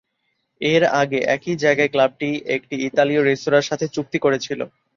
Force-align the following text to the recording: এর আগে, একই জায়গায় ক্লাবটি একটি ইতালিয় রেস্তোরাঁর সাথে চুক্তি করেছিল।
এর 0.61 0.83
আগে, 1.01 1.19
একই 1.35 1.55
জায়গায় 1.63 1.91
ক্লাবটি 1.93 2.29
একটি 2.55 2.75
ইতালিয় 2.87 3.21
রেস্তোরাঁর 3.21 3.67
সাথে 3.69 3.85
চুক্তি 3.87 4.17
করেছিল। 4.19 4.59